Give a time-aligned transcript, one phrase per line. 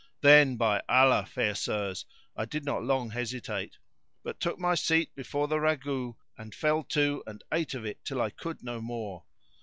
[0.21, 2.05] Then, by Allah, fair sirs,
[2.35, 3.77] I did not long hesitate;
[4.23, 8.19] but took my seat before the ragout and fell to and ate of it till
[8.19, 9.25] I could no more.